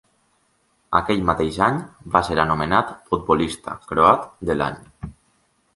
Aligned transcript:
Aquell 0.99 1.21
mateix 1.27 1.59
any, 1.67 1.77
va 2.17 2.23
ser 2.31 2.39
anomenat 2.45 2.91
Futbolista 3.13 3.79
croat 3.93 4.29
de 4.51 4.59
l'any. 4.61 4.83